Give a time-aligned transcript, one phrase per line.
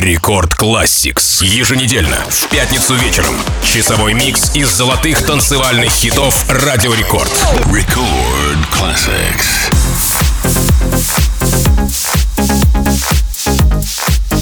[0.00, 1.44] Рекорд Classics.
[1.44, 3.34] Еженедельно, в пятницу вечером.
[3.62, 7.30] Часовой микс из золотых танцевальных хитов Радио Рекорд.
[7.66, 9.70] Record Classics.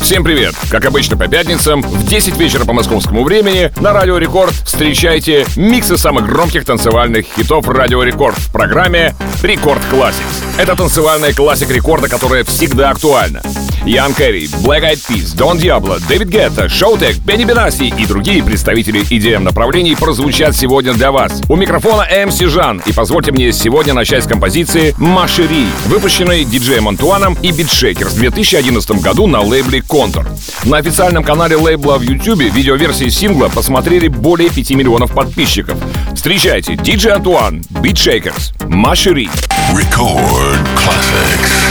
[0.00, 0.54] Всем привет!
[0.70, 5.98] Как обычно по пятницам в 10 вечера по московскому времени на Радио Рекорд встречайте миксы
[5.98, 10.56] самых громких танцевальных хитов Радио Рекорд в программе Рекорд Classics.
[10.56, 13.42] Это танцевальная классика рекорда, которая всегда актуальна.
[13.88, 19.00] Ян Керри, Black Eyed Peas, Дон Диабло, Дэвид Гетта, Showtek, Бенни Бенаси и другие представители
[19.00, 21.40] EDM направлений прозвучат сегодня для вас.
[21.48, 26.86] У микрофона MC Жан, и позвольте мне сегодня начать с композиции «Ma chérie», выпущенной диджеем
[26.86, 30.26] Антуаном и Beatshakers в 2011 году на лейбле Kontor.
[30.64, 35.78] На официальном канале лейбла в YouTube видеоверсии сингла посмотрели более 5 миллионов подписчиков.
[36.14, 39.30] Встречайте, диджей Антуан, Beatshakers, «Ma chérie».
[39.72, 41.67] Record Classics.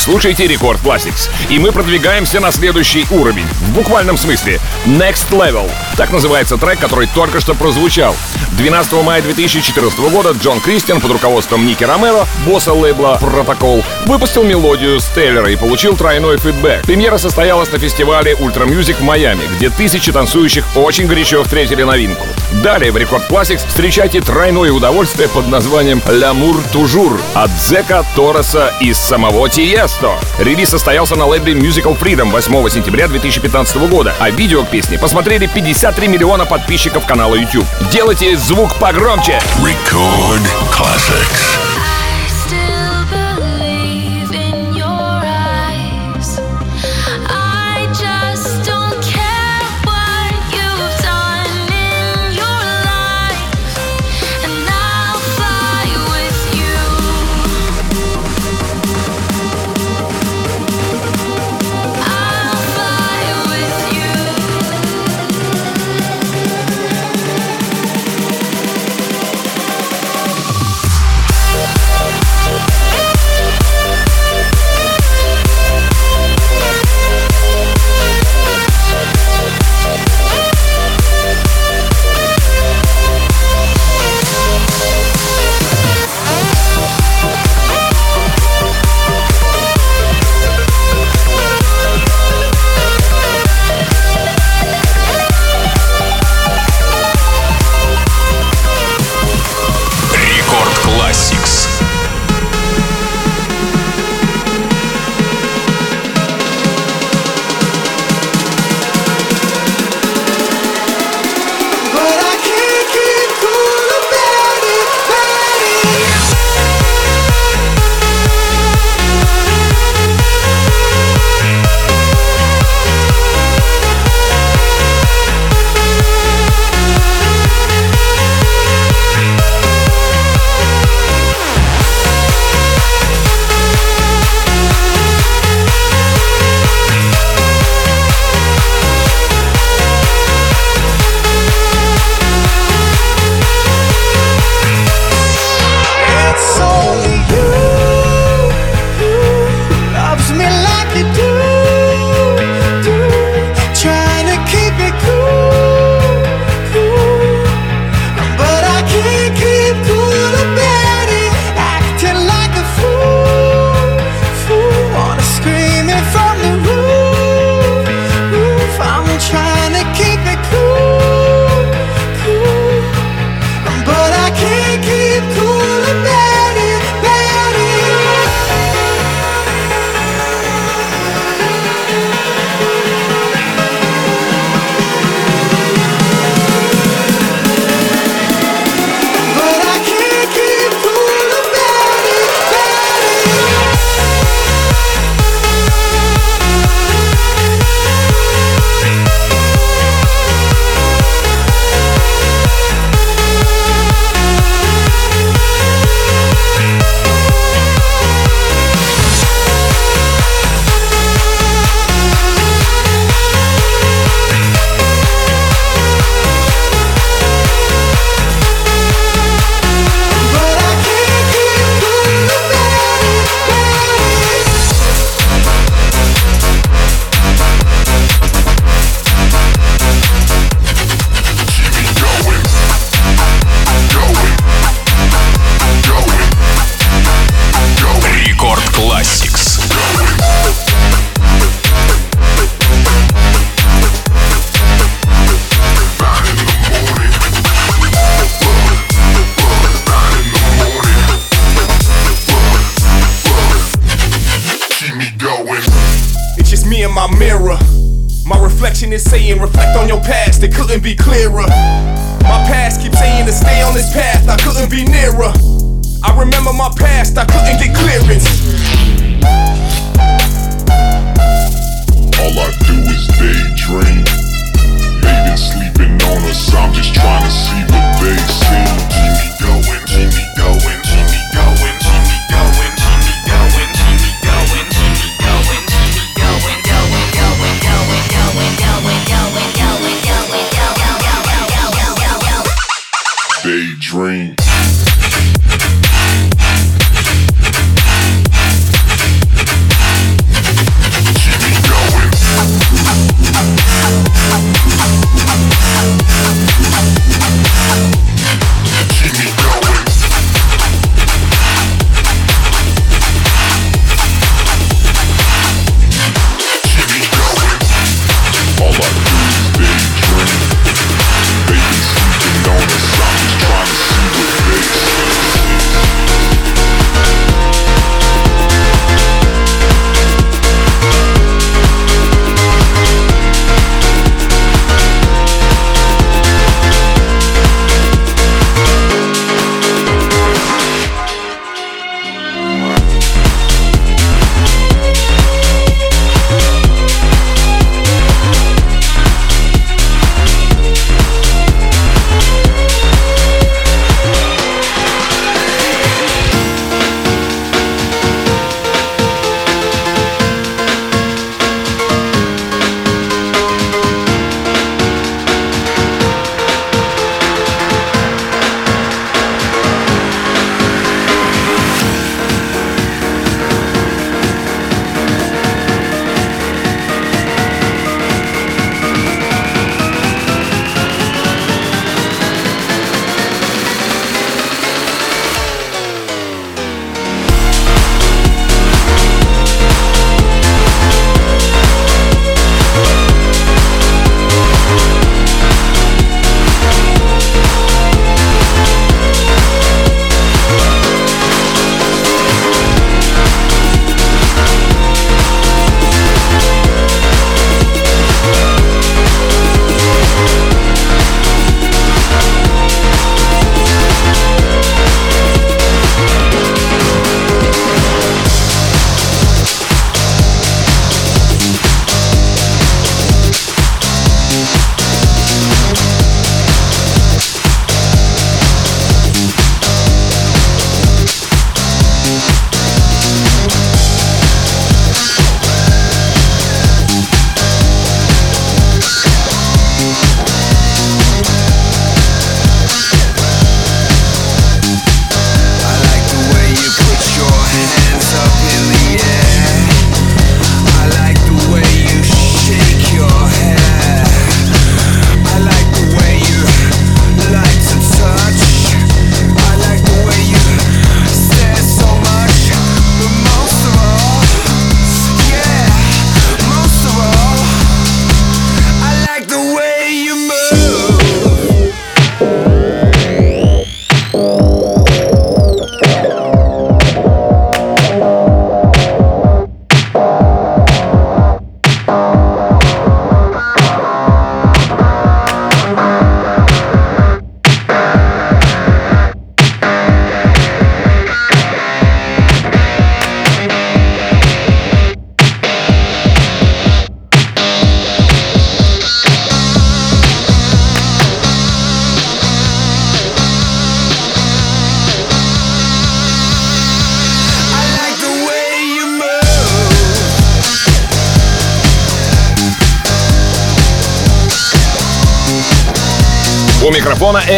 [0.00, 3.46] Слушаете Рекорд Classics, и мы продвигаемся на следующий уровень.
[3.60, 4.58] В буквальном смысле.
[4.86, 5.70] Next Level.
[5.96, 8.16] Так называется трек, который только что прозвучал.
[8.60, 15.00] 12 мая 2014 года Джон Кристиан под руководством Ники Ромеро, босса лейбла Протокол, выпустил мелодию
[15.00, 16.82] Стеллера и получил тройной фидбэк.
[16.82, 22.26] Премьера состоялась на фестивале Ultra Music в Майами, где тысячи танцующих очень горячо встретили новинку.
[22.62, 28.92] Далее в Рекорд Classics встречайте тройное удовольствие под названием «L'amour toujours» от Дзеко, Торреса и
[28.92, 30.18] самого Тиесто.
[30.38, 35.46] Релиз состоялся на лейбле Musical Freedom 8 сентября 2015 года, а видео к песне посмотрели
[35.46, 37.64] 53 миллиона подписчиков канала YouTube.
[37.90, 39.38] Делайте звук погромче!
[39.62, 41.69] Record classics.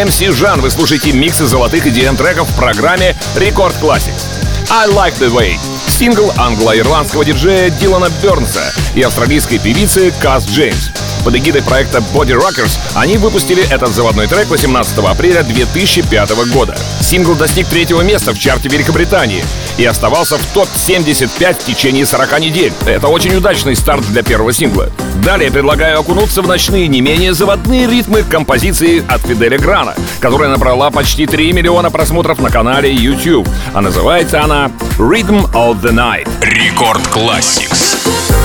[0.03, 0.61] MC Жан.
[0.61, 4.27] Вы слушаете миксы золотых EDM треков в программе Рекорд Classics.
[4.69, 5.57] I Like The Way.
[5.87, 11.02] Сингл англо-ирландского диджея Дилана Бернса и австралийской певицы Каз Джеймс.
[11.25, 16.77] Под эгидой проекта Body Rockers они выпустили этот заводной трек 18 апреля 2005 года.
[17.01, 19.45] Сингл достиг третьего места в чарте Великобритании
[19.79, 22.73] и оставался в топ-75 в течение 40 недель.
[22.87, 24.91] Это очень удачный старт для первого сингла.
[25.25, 30.91] Далее предлагаю окунуться в ночные не менее заводные ритмы композиции от Фиделя Грана, которая набрала
[30.91, 36.29] почти 3 миллиона просмотров на канале YouTube, а называется она Rhythm of the Night.
[36.43, 38.42] Рекорд Classics.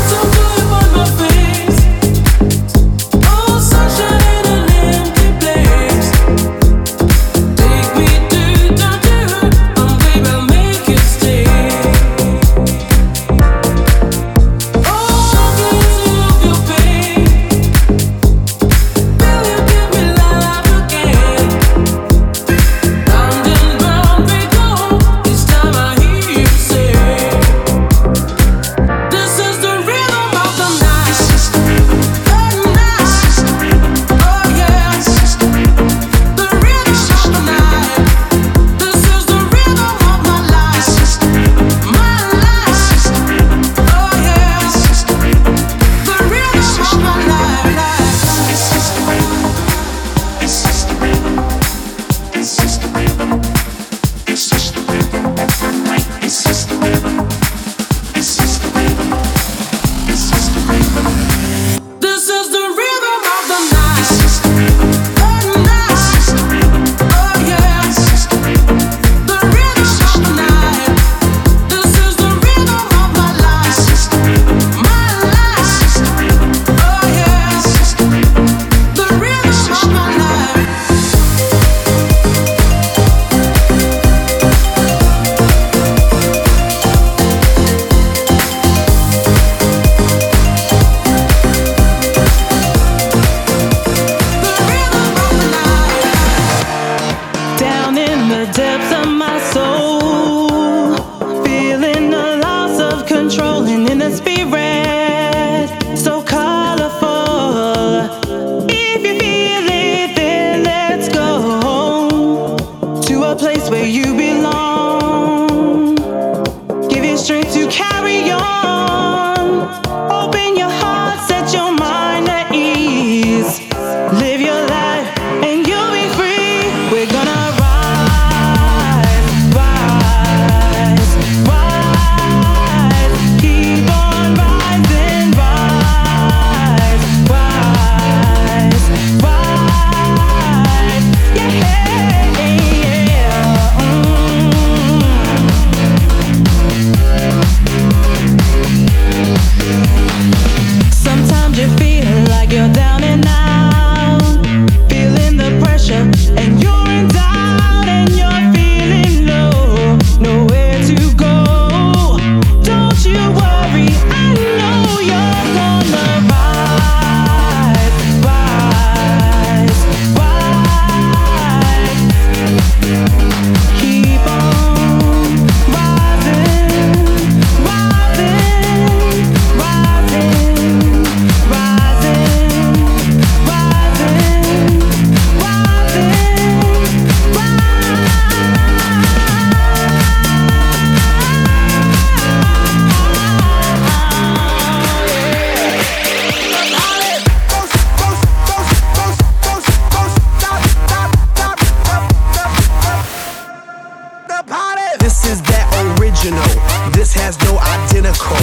[208.07, 208.39] pinnacle.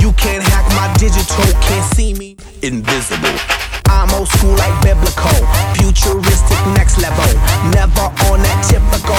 [0.00, 2.36] You can't hack my digital, can't see me.
[2.62, 3.38] Invisible.
[3.88, 7.24] I'm old school like biblical, futuristic next level.
[7.72, 9.16] Never on that typical.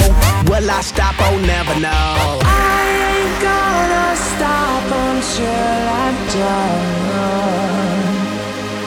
[0.50, 1.16] Will I stop?
[1.20, 2.40] Oh, never know.
[2.46, 7.00] I ain't gonna stop until I'm done.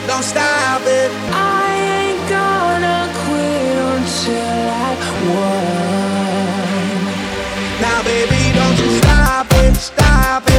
[0.06, 1.10] Don't stop it.
[1.34, 4.96] I ain't gonna quit until I
[5.34, 5.82] won.
[7.82, 10.51] Now, baby, don't you stop it, stop it.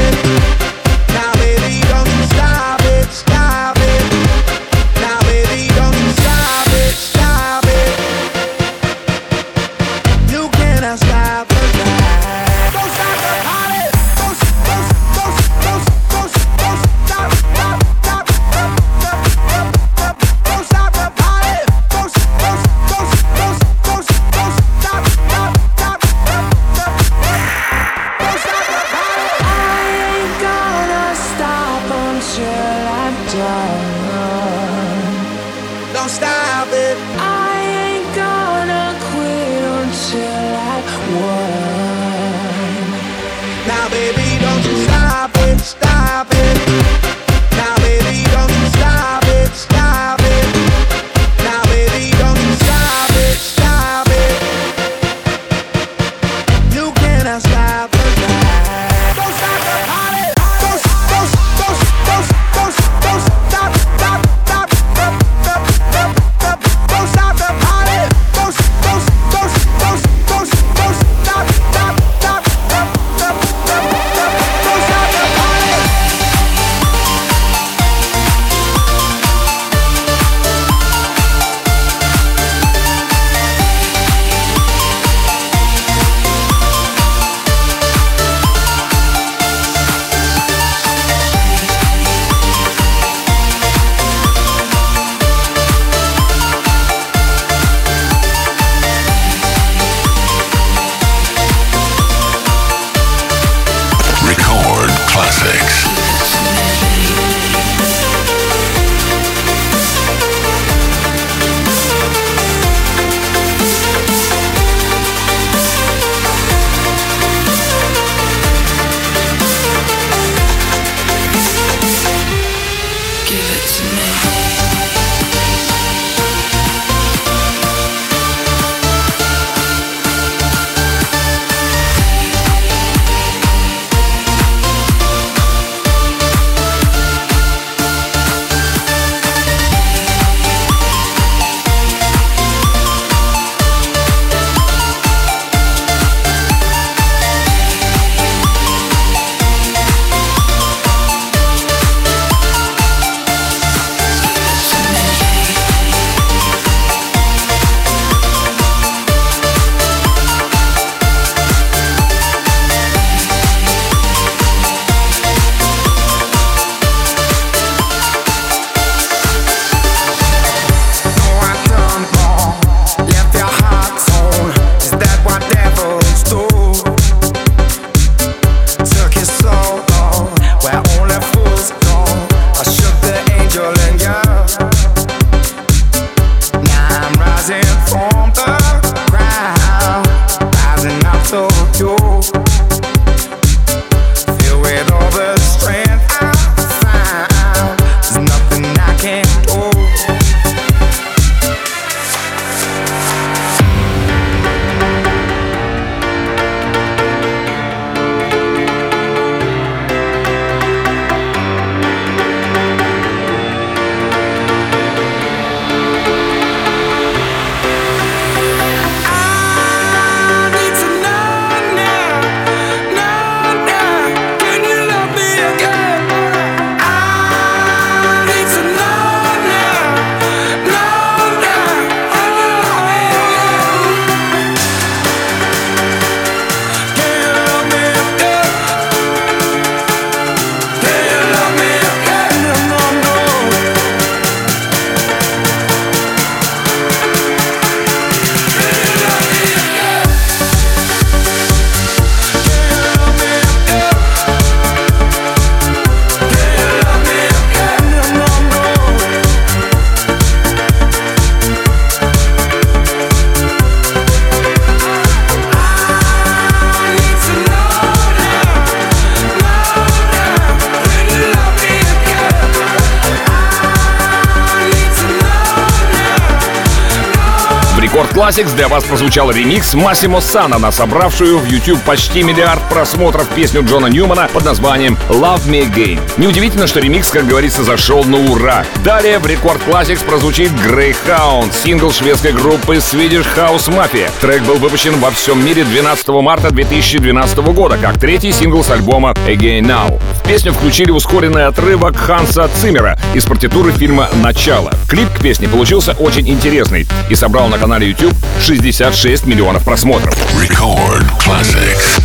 [278.53, 283.87] Для вас прозвучал ремикс Массимо Сана на собравшую в YouTube почти миллиард просмотров песню Джона
[283.87, 285.99] Ньюмана под названием Love Me Again.
[286.17, 288.65] Неудивительно, что ремикс, как говорится, зашел на ура.
[288.83, 294.09] Далее в Рекорд Classics прозвучит Greyhound, сингл шведской группы Swedish House Mafia.
[294.21, 299.13] Трек был выпущен во всем мире 12 марта 2012 года, как третий сингл с альбома
[299.27, 299.99] Until Now.
[300.25, 304.71] В песню включили ускоренный отрывок Ханса Циммера из партитуры фильма «Начало».
[304.87, 310.15] Клип к песне получился очень интересный и собрал на канале YouTube 66 миллионов просмотров.
[310.41, 312.01] Record Classics.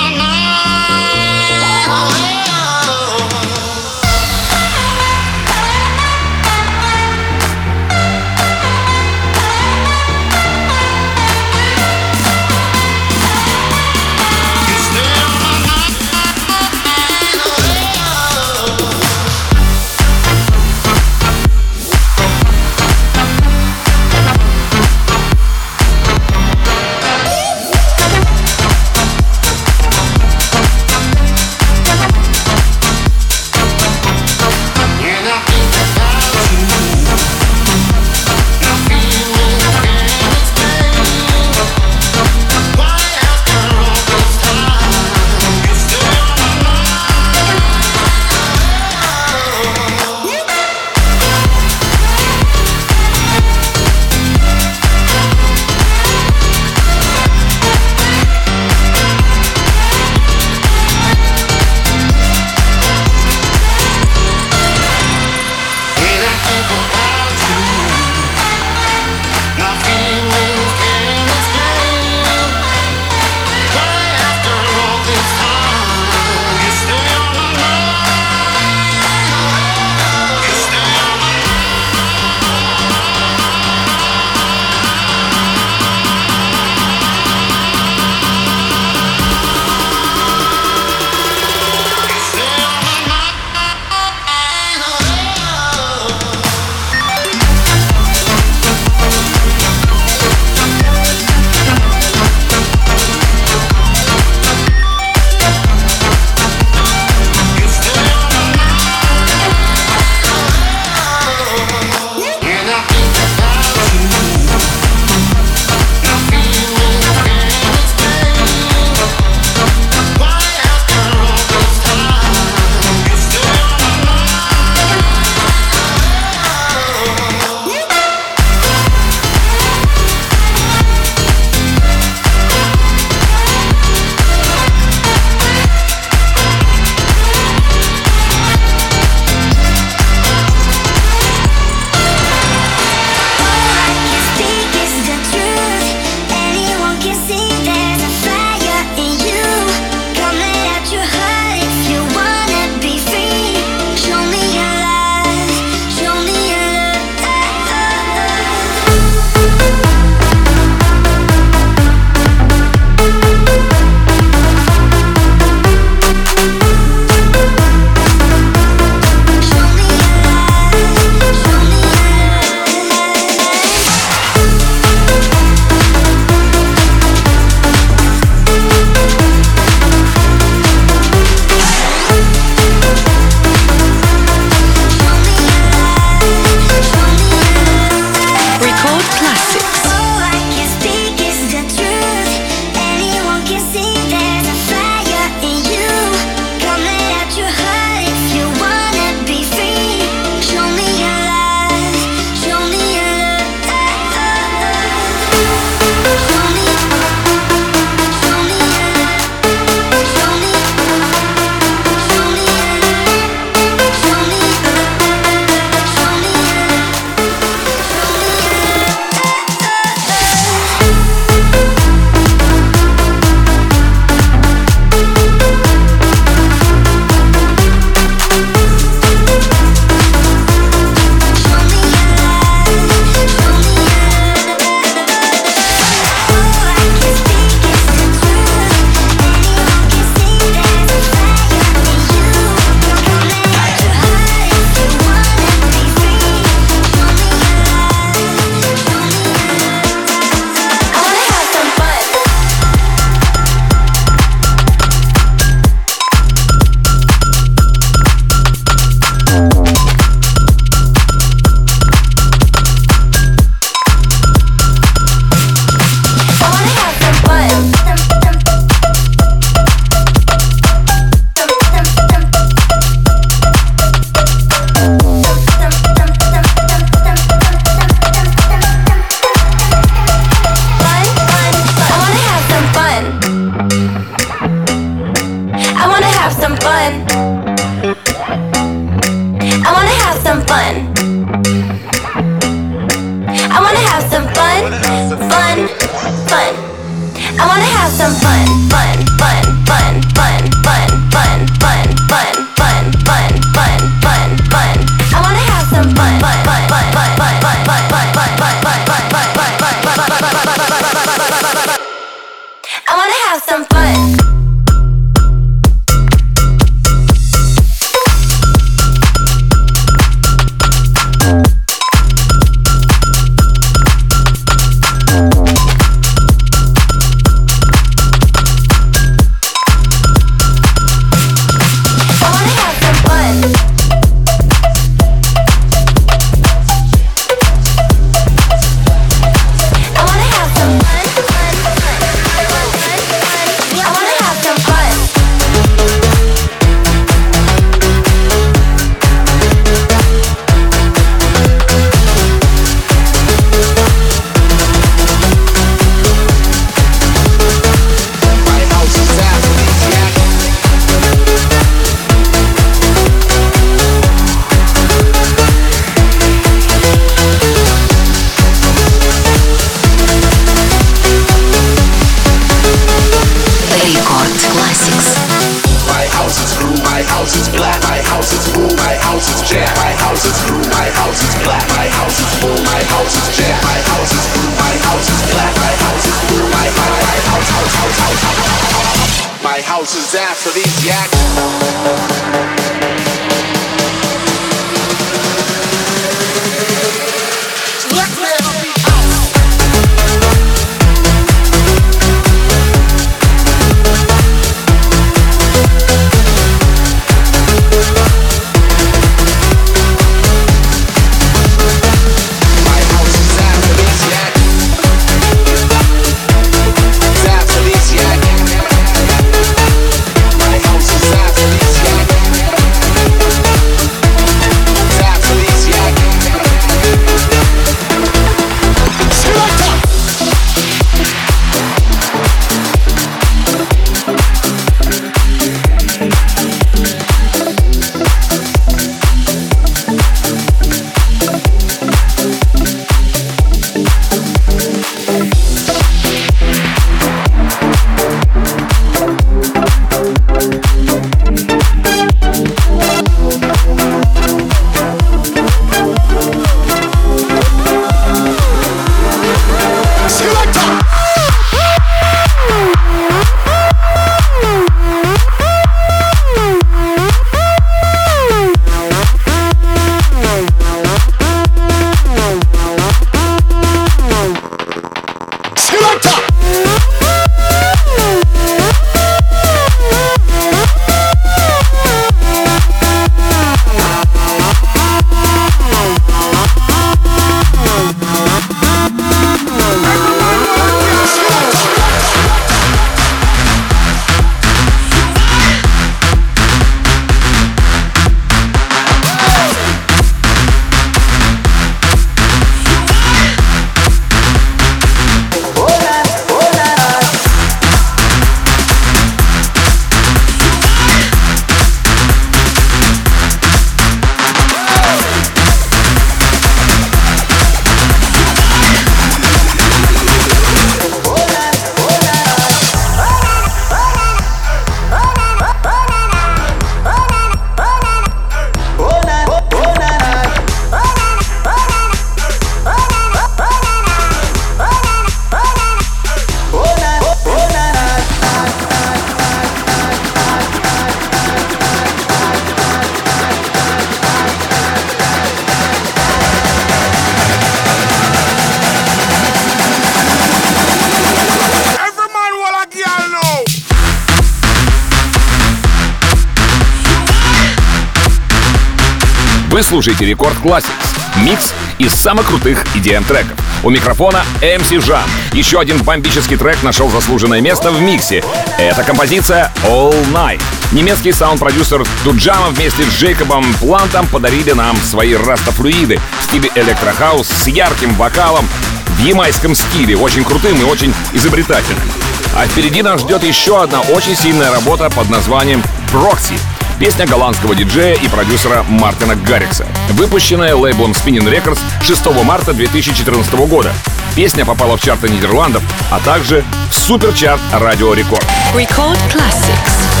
[559.61, 560.71] Вы слушаете Рекорд Classics.
[561.17, 563.37] Микс из самых крутых EDM треков.
[563.63, 565.07] У микрофона MC Жан.
[565.33, 568.23] Еще один бомбический трек нашел заслуженное место в миксе.
[568.57, 570.41] Это композиция All Night.
[570.71, 577.45] Немецкий саунд-продюсер Туджамо вместе с Джейкобом Плантом подарили нам свои раста-флюиды в стиле электрохаус с
[577.45, 578.49] ярким вокалом
[578.87, 581.87] в ямайском стиле, очень крутым и очень изобретательным.
[582.35, 585.61] А впереди нас ждет еще одна очень сильная работа под названием
[585.93, 586.39] «Proxy».
[586.81, 593.71] Песня голландского диджея и продюсера Мартина Гаррикса, выпущенная лейблом Spinning Records 6 марта 2014 года.
[594.15, 595.61] Песня попала в чарты Нидерландов,
[595.91, 598.25] а также в суперчарт Радио Рекорд.
[598.55, 600.00] Record Classics.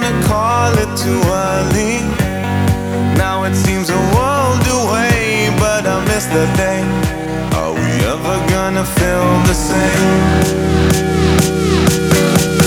[0.00, 2.00] gonna call it too early.
[3.16, 6.82] Now it seems a world away, but I miss the day.
[7.58, 10.18] Are we ever gonna feel the same?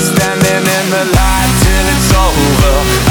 [0.09, 3.06] Standing in the light till it's over.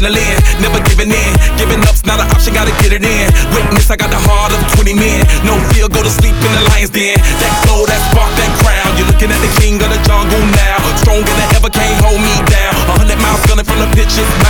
[0.00, 1.32] adrenaline, never giving in.
[1.56, 3.28] Giving up's not an option, gotta get it in.
[3.52, 5.20] Witness, I got the heart of 20 men.
[5.44, 7.16] No fear, go to sleep in the lion's den.
[7.40, 8.96] That glow, that spark, that crown.
[8.96, 10.80] You're looking at the king of the jungle now.
[11.04, 12.74] Stronger than ever, can't hold me down.
[12.88, 14.49] A hundred miles gunning from the pitcher's mouth.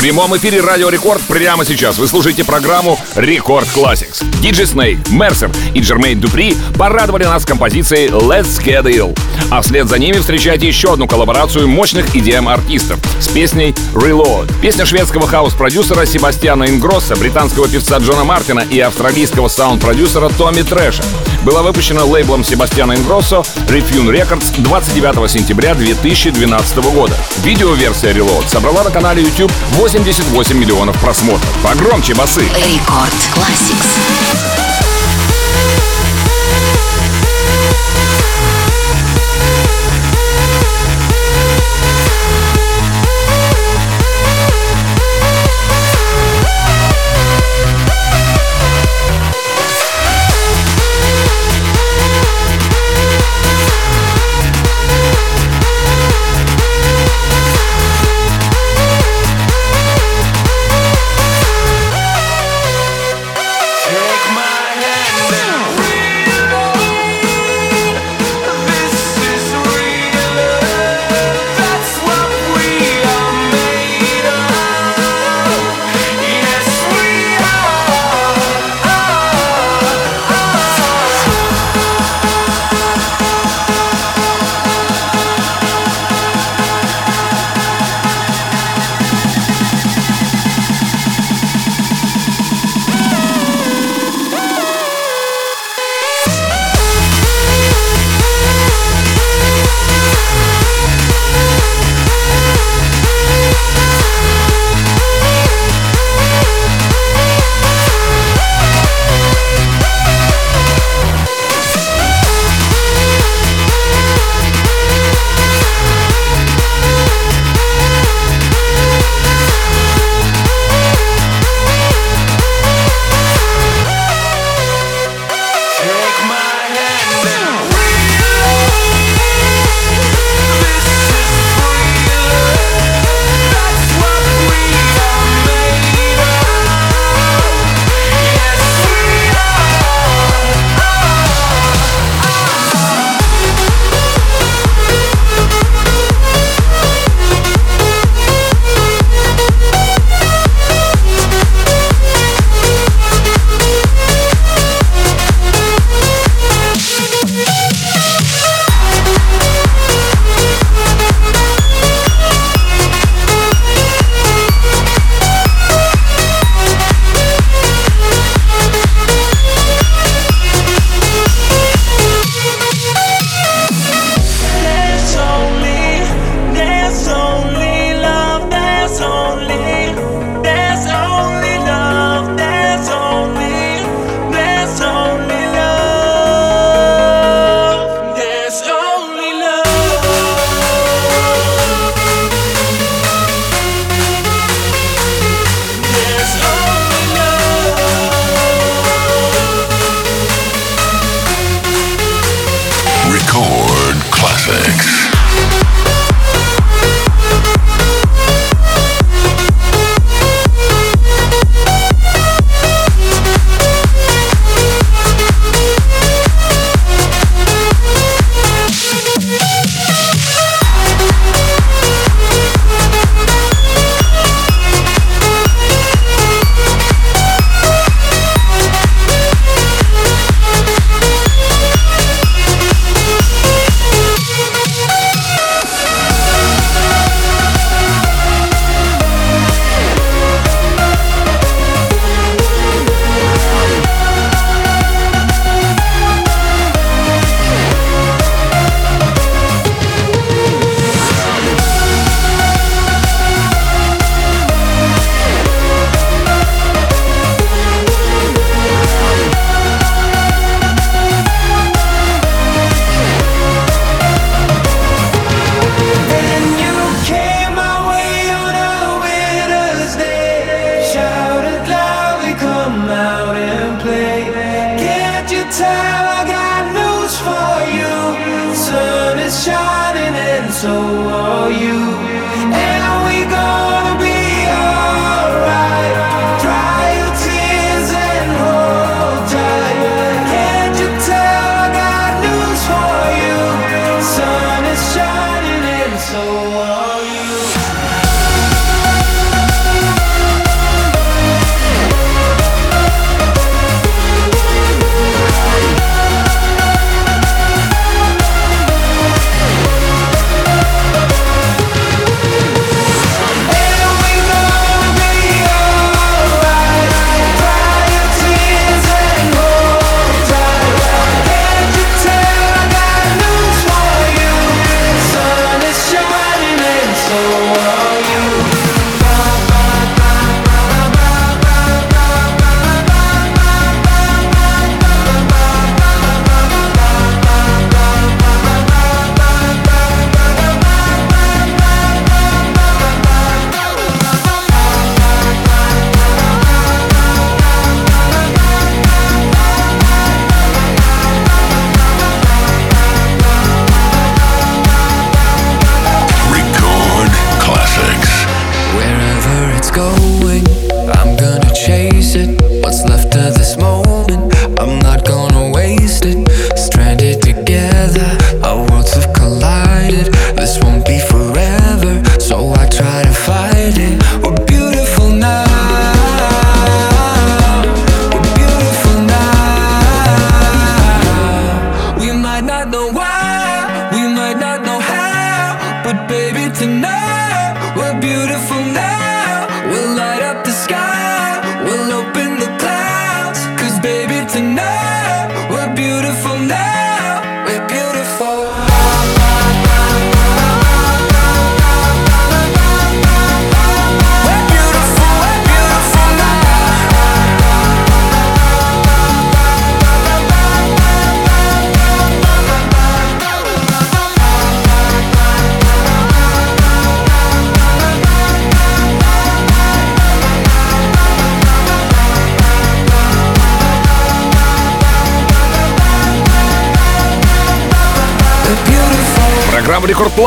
[0.00, 4.24] Прямом эфире Радио Рекорд прямо сейчас вы слушаете программу Рекорд Classics.
[4.40, 9.18] Диджей Снейк, Мерсер и Джермейн Дупри порадовали нас композицией Let's Get Ill.
[9.50, 14.50] А вслед за ними встречайте еще одну коллаборацию мощных EDM-артистов с песней Reload.
[14.62, 21.02] Песня шведского хаус-продюсера Себастьяна Ингроссо, британского певца Джона Мартина и австралийского саунд-продюсера Томми Трэша
[21.44, 27.14] была выпущена лейблом Себастьяна Ингроссо Refune Records 29 сентября 2012 года.
[27.44, 29.52] Видеоверсия Reload собрала на канале YouTube
[29.90, 31.52] 88 миллионов просмотров.
[31.64, 32.42] Погромче басы!
[32.42, 33.88] Рекорд Classics.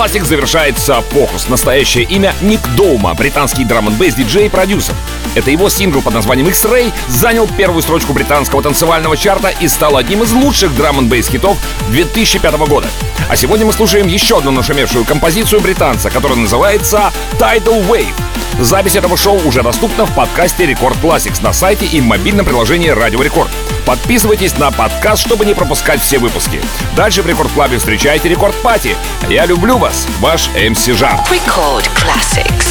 [0.03, 1.47] Классик завершает Sub Focus.
[1.47, 4.93] Настоящее имя Ник Даума, британский драм н диджей и продюсер.
[5.33, 10.23] Это его сингл под названием X-Ray занял первую строчку британского танцевального чарта и стал одним
[10.23, 11.57] из лучших драм н хитов
[11.91, 12.89] 2005 года.
[13.29, 18.13] А сегодня мы слушаем еще одну нашумевшую композицию британца, которая называется Tidal Wave.
[18.59, 23.21] Запись этого шоу уже доступна в подкасте Рекорд Classics на сайте и мобильном приложении Радио
[23.21, 23.51] Рекорд.
[23.85, 26.61] Подписывайтесь на подкаст, чтобы не пропускать все выпуски.
[26.95, 28.95] Дальше в Рекорд Клабе встречайте Рекорд Пати.
[29.29, 31.19] Я люблю вас, ваш МС Жан.
[31.29, 32.62] Record classics.